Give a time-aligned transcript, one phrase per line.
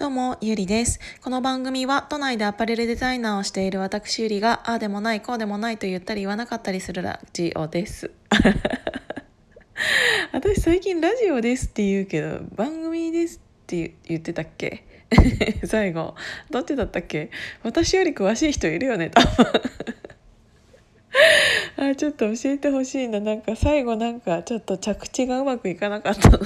[0.00, 0.98] どうも、ゆりです。
[1.20, 8.10] この番組は都内でアパレルデザイナーをしている私ゆりが、ああでもない、こうでもないと言ったり言わなかったりするラジオです。
[10.32, 14.84] 私最近ラジオですって言うけど、番組ですって言ってたっけ？
[15.68, 16.14] 最後。
[16.48, 17.30] どっちだったっけ？
[17.62, 19.46] 私より詳しい人いるよね、多分。
[21.92, 26.38] あちょっと教えてほしいななんか最後なんかちょっと着地がうまくいかなかったな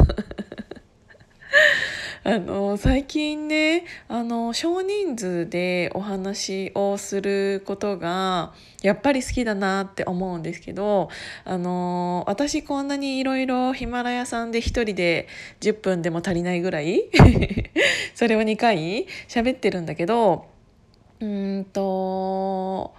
[2.26, 11.10] あの最近ねあの少人数でお話をすることがやっぱり好きだなって思うんですけど
[11.44, 15.28] あの私こんなにいろいろヒマラヤさんで一人で
[15.60, 17.10] 10分でも足りないぐらい
[18.16, 20.46] それを2回喋ってるんだけど
[21.20, 22.94] うんと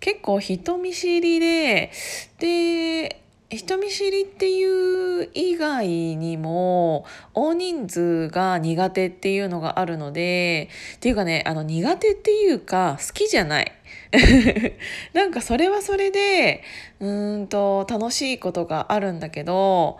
[0.00, 1.92] 結構人見知りで
[2.40, 3.23] で
[3.56, 7.04] 人見知りっていう以外にも
[7.34, 13.72] 大人数が苦手っていうのがあるのでっていうかねあの苦手っていうか好きじゃない。
[15.12, 16.62] なんかそれはそれで
[17.00, 19.98] うんと楽しいことがあるんだけど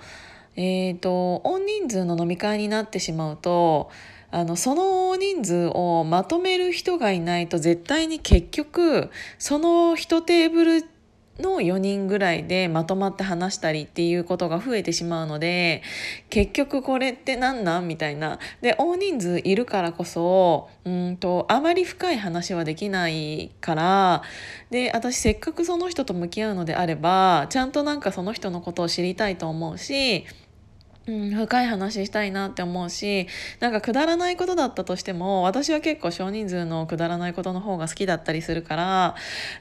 [0.57, 3.91] えっ、と大人数の飲み会になってしまうと
[4.31, 10.85] あのその大人数をまとめる人がいないと絶対に結局その1テーブル
[11.39, 15.83] の4人ぐらいでまとまって話したりっていうことが増えてしまうので
[16.31, 17.89] 結局これって何なん？
[17.89, 18.39] みたいな。
[18.61, 24.23] で大人数いるからこそうんとあまり深い話はできないから
[24.71, 30.27] で私せっかくその人と向き合うのであればちゃんとなんかその人のことを知りたいと思うし
[31.07, 33.27] うん、深い話したいなって思うし
[33.61, 39.15] なんかくだらないことだったとしても私は結構少人数のくだらないことの方が好きだったりするから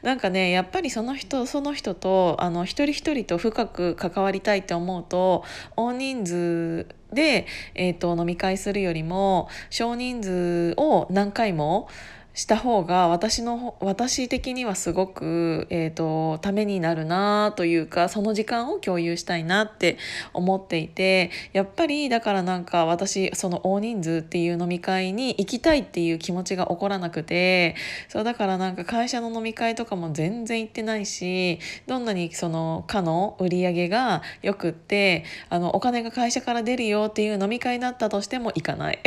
[0.03, 5.43] なんかねやっぱりその人その人とあの一人一人と深く関わりたいって思うと
[5.75, 11.89] 大人数で、えー、と飲み会するよりも少人数を何回も
[12.33, 19.97] した方が私の私的にはすごく、えーと、ためになるなというかその時間を共有したいなって
[20.33, 27.75] 思っていてやっぱりだからなんか私その大人数っていう飲み会に行きたいっていう気持ちが起こらなくて
[28.09, 38.99] そうだからなんか会社の飲み会とかも全然行ってないしどんなにその課の売り上げがよくってあのお金が会社から出るよっていう飲み会だったとしても行かない。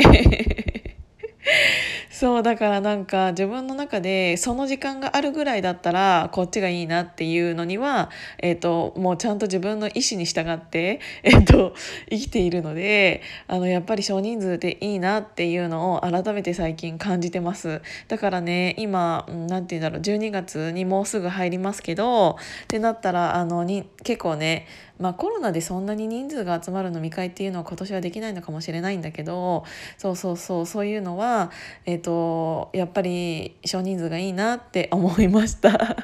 [2.11, 11.75] そうだからなんか自分の中でその時間があるぐらいだったらこっちがいいなっていうのには、えーと、もうちゃんと自分の意思に従って、 えーと、
[12.11, 17.81] 生きているのであのやっぱり少人数でいいなっていうのを改めて最近感じてます。
[18.09, 24.67] だからね今何て言うんだろう12月にもうすぐ入りますけどってなったらあのに結構ね
[24.99, 29.65] まあコロナでそんなに人数が集まる飲み会っていうのは今年はできないのかもしれないんだけど
[29.99, 31.36] そうそうそうそういうのは、
[31.85, 35.97] えーと、やっぱり少人数がいいなって思いました。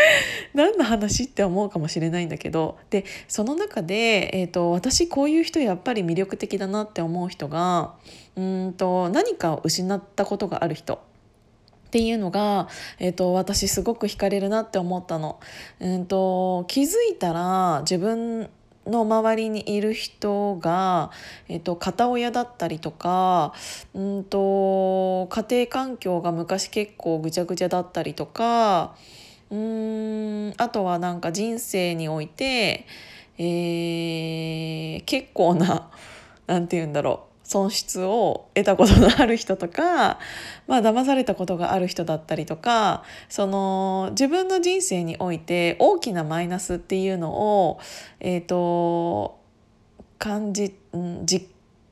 [0.54, 7.94] 何の話って思うかもしれないんだけどでその中で、えーと、私こういう人やっぱり魅力的だなって思う人が
[8.36, 11.00] うんと何かを失ったことがある人
[11.86, 12.68] っていうのが、
[12.98, 15.40] えーと、私すごく惹かれるなって思ったの。
[15.80, 18.50] うんと、気づいたら自分
[18.86, 21.10] の周りにいる人が、
[21.48, 23.52] えっと、片親だったりとか
[23.94, 28.94] うんと家庭環境が昔結構ぐちゃぐちゃだったりとか
[29.50, 32.86] うーんあとはなんか人生において、
[33.38, 35.90] えー、結構な
[36.46, 37.25] 何て言うんだろう。
[37.46, 40.18] 損失を得たことのある人とか、
[40.66, 47.78] まあ騙されたことがある人だったりとかその自分の人生において大きなマイナスっていうのを、
[48.18, 49.38] えーと、
[50.18, 50.74] 感じ、
[51.24, 51.46] 実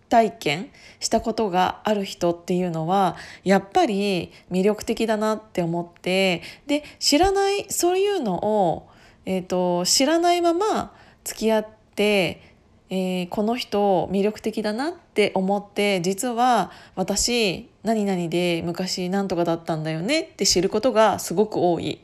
[0.08, 8.88] 体験したことがある人っていうのはやっぱり魅力的だなって思ってで知らないそういうのを、
[9.24, 10.92] えーと知らないまま
[11.22, 12.54] 付き合って
[12.90, 22.00] えー、この人魅力的だなってって思って実は私何々で昔何とかだったんだよねって知ることがすごく多い。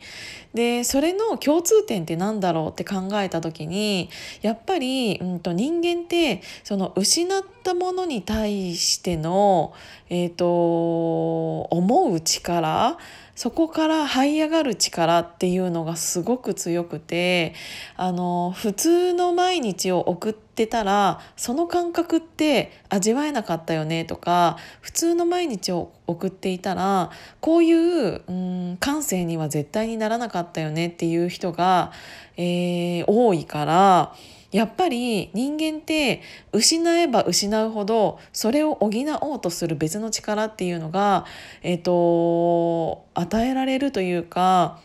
[0.55, 4.11] でそれの共通点って何だろうって考えた時に
[4.43, 9.73] やっぱり、うんと、人間ってその失ったものに対しての、
[10.09, 12.97] えーと思う力
[13.41, 17.55] そこから這い上がる力っていうのがすごく強くて
[17.97, 22.71] あの普通の毎日を送ってたらその感覚って
[23.01, 27.11] 味わえなかったよねとか普通の毎日を送っていたら
[27.41, 31.93] こういう、うん、感性には絶対にならなかったよねっていう人が、
[32.37, 34.15] えー、多いから。
[34.53, 41.25] やっぱり人間って失えば失うほどそれを補おうとする別の力っていうのが、
[41.63, 44.81] えーと、与えられるというか、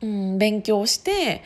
[0.00, 1.42] うん、勉強して、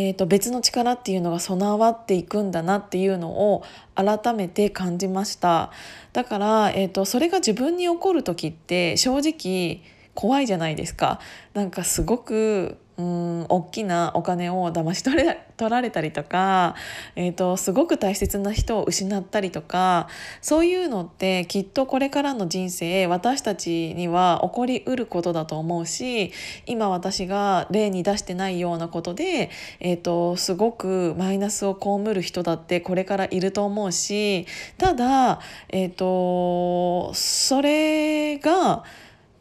[0.00, 3.64] えーと、別の力っていうのが備わっていくんだなっていうのを
[3.96, 5.72] 改めて感じました。
[6.12, 9.82] だから、えーとそれが自分に起こる時って正直
[10.14, 11.18] 怖いじゃないですか。
[11.52, 16.74] なんかすごくうん大きなお金を騙し取れ取られたりとか、
[17.14, 20.08] えーと、すごく大切な人を失ったりとか
[20.40, 26.32] そういうのってきっとこれからの人生私たちには起こりうることだと思うし
[26.66, 34.46] 今私が例に出してないようなことで、えーと、すごくマイナスを被る人だってこれからいると思うし
[34.76, 38.84] ただ、えーとそれが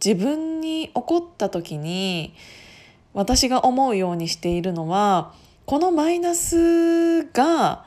[0.03, 2.33] 自分に起こった時に
[3.13, 5.33] 私が思うようにしているのは
[5.65, 7.83] このマイナスが、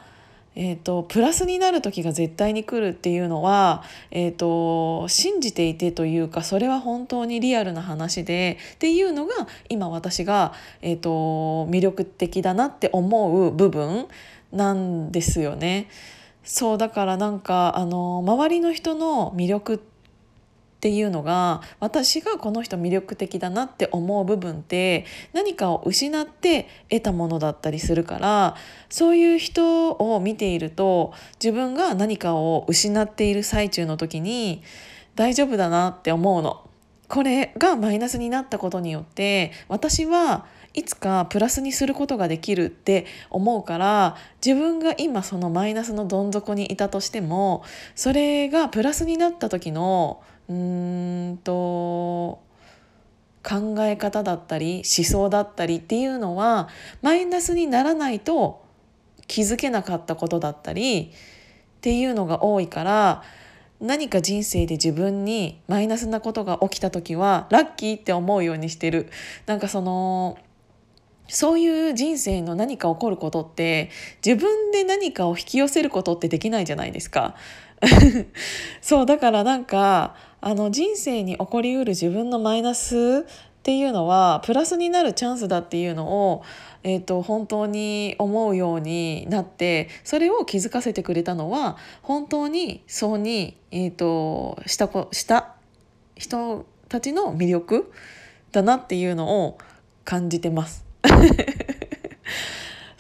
[0.54, 9.32] えーと、プラスになる時が絶対に来るっていうのは、えーと、信じていてというかそれは本当にリアルな話でっていうのが
[9.70, 10.52] 今私が、
[10.82, 14.08] えーと魅力的だなって思う部分
[14.52, 15.88] なんですよね。
[16.42, 19.90] そうだからなんかあの周りの人の魅力って
[20.80, 25.04] っていうのが私がこの人魅力的だなって思う部分って
[25.34, 28.56] 何かを失って得たものだったりするから
[28.88, 34.62] そういう人を見ていると自分が何かを失っている最中の時に
[35.16, 36.66] 大丈夫だなって思うの。
[37.08, 47.64] これがマイナスになったことによって私はいつかプラスにすることができるって思うから自分が今そのマイナスのどん底にいたとしても
[47.94, 52.40] それがプラスになった時のうんと
[53.42, 56.68] 考え方だったり思想だったりっていうのは
[57.02, 58.64] マイナスにならないと
[59.26, 63.22] 気づけなかったことだったりっていうのが多いから
[63.80, 69.08] 何か人生で自分にマイナスなことが起きた時はラッキーって思うようにしてる。
[69.46, 70.36] なんかその
[71.30, 73.90] そういう人生の何か起こることって
[74.24, 77.34] 自分で何かを引き寄せることってできないじゃないですか。
[78.82, 83.26] そうだからなんかあの人生に起こりうる自分のマイナス
[83.60, 86.42] っていうのはプラスになるチャンスだっていうのを、
[86.82, 95.54] えーと、本当に思うようになってそれを気づかせてくれたのは本当にそうに、えーと、としたした
[96.16, 97.92] 人たちの魅力
[98.52, 99.58] だなっていうのを
[100.04, 100.89] 感じてます。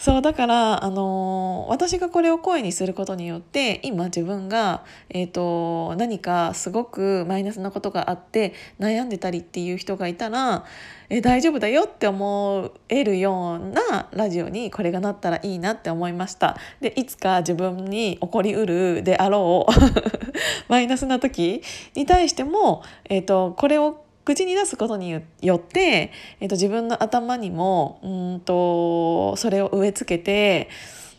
[0.00, 10.64] そうだからあの私がこれを声にすることによって今自分が、えーと、何かすごくマイナスなことがあって悩んでたりっていう人がいたら
[11.10, 16.56] え大丈夫だよって思えるようなラジオにこれがなったらいいなって思いました。
[16.80, 19.72] でいつか自分に起こりうるであろう
[20.72, 21.62] マイナスな時
[21.94, 30.68] に対しても、えーとこれを口に出すことによって、えーと、自分の頭にもうんとそれを植え付けて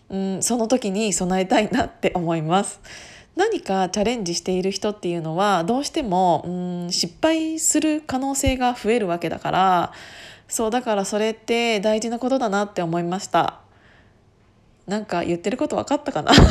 [0.10, 2.82] うんその時に備えたいなって思います。
[3.36, 6.50] 何かチャレンジしている人っていうのはどうしてもう
[6.88, 9.94] ん失敗する可能性が増えるわけだから
[10.50, 13.62] そうだからそれって大事なことだなって思いました
[14.86, 16.34] なんか言ってること分かったかな？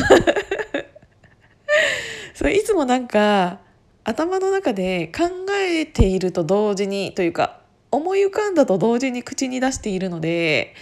[2.34, 3.58] そういつもなんか
[4.04, 10.74] 頭の中で考えていると同時にというか思い浮かんだと同時に口に出しているので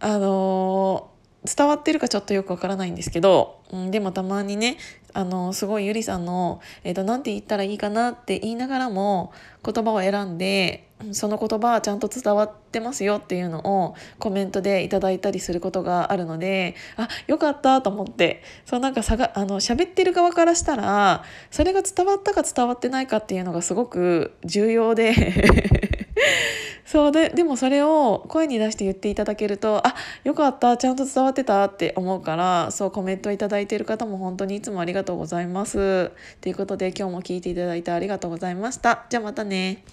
[0.00, 1.11] あの
[1.44, 4.76] 伝わってるかちょっとよくわからないんですけど、うん、でもたまにね
[5.12, 9.32] あのすごいゆりさんの、えーと、なんて言ったらいいかなって言いながらも
[9.64, 25.12] 言葉を選んでその言葉はちゃんと伝わってますよっていうのをコメントでいただいたりすることがあるのであよかったと思ってそうなんかさがあの喋ってる側からしたらそれが伝わったか伝わってないかっていうのがすごく重要で
[26.84, 36.10] そうででもそれを声に出して言っていただけるとあよかったちゃんと伝わってたって思うからそうコメント頂いている方も本当にいつもありがとうございます。
[36.40, 39.06] ということで今日も聞いていただいてありがとうございました。
[39.08, 39.84] じゃあまたね。